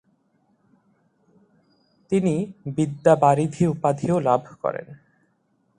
[2.11, 2.33] তিনি
[2.75, 4.87] ‘বিদ্যাবারিধি’ উপাধিও লাভ করেন।